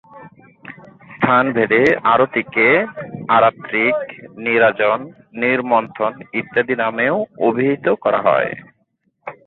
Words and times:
স্থানভেদে 1.11 1.81
আরতিকে 2.03 2.67
আরাত্রিক, 3.29 3.95
নীরাজন, 4.37 4.99
নির্মন্থন 5.35 6.13
ইত্যাদি 6.33 6.75
নামেও 6.75 7.15
অভিহিত 7.47 7.85
করা 8.03 8.19
হয়। 8.21 8.51